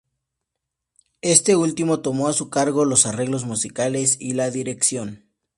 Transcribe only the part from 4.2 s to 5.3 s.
la dirección.